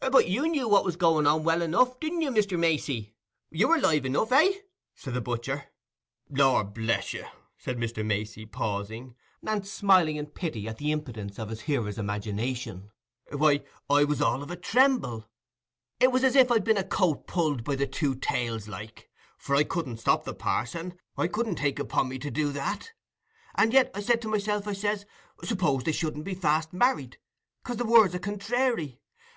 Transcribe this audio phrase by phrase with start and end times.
[0.00, 2.58] "But you knew what was going on well enough, didn't you, Mr.
[2.58, 3.14] Macey?
[3.52, 4.50] You were live enough, eh?"
[4.96, 5.66] said the butcher.
[6.28, 7.24] "Lor bless you!"
[7.56, 8.04] said Mr.
[8.04, 9.14] Macey, pausing,
[9.46, 14.50] and smiling in pity at the impotence of his hearer's imagination—"why, I was all of
[14.50, 15.28] a tremble:
[16.00, 19.08] it was as if I'd been a coat pulled by the two tails, like;
[19.38, 22.90] for I couldn't stop the parson, I couldn't take upon me to do that;
[23.54, 25.06] and yet I said to myself, I says,
[25.44, 27.18] "Suppose they shouldn't be fast married,
[27.62, 29.00] 'cause the words are contrairy?"